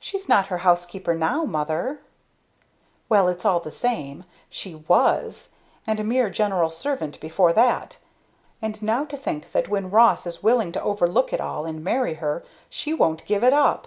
"She's 0.00 0.28
not 0.28 0.48
her 0.48 0.58
housekeeper 0.66 1.14
now, 1.14 1.44
mother" 1.44 2.00
"Well, 3.08 3.28
it's 3.28 3.44
all 3.44 3.60
the 3.60 3.70
same! 3.70 4.24
She 4.50 4.74
was! 4.88 5.52
And 5.86 6.00
a 6.00 6.02
mere 6.02 6.28
general 6.28 6.72
servant 6.72 7.20
before 7.20 7.52
that! 7.52 7.98
And 8.60 8.82
now 8.82 9.04
to 9.04 9.16
think 9.16 9.52
that 9.52 9.68
when 9.68 9.92
Ross 9.92 10.26
is 10.26 10.42
willing 10.42 10.72
to 10.72 10.82
overlook 10.82 11.32
it 11.32 11.40
all 11.40 11.66
and 11.66 11.84
marry 11.84 12.14
her, 12.14 12.42
she 12.68 12.92
won't 12.92 13.24
give 13.26 13.44
it 13.44 13.52
up!" 13.52 13.86